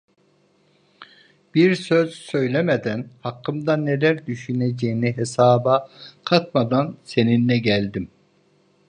Bir 1.55 1.75
söz 1.75 2.15
söylemeden, 2.15 3.09
hakkımda 3.21 3.77
neler 3.77 4.25
düşüneceğini 4.27 5.17
hesaba 5.17 5.89
katmadan 6.25 6.97
seninle 7.03 7.57
geldim. 7.59 8.09